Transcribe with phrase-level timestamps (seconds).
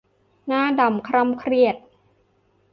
[0.47, 1.75] หน้าดำคร่ำเครียด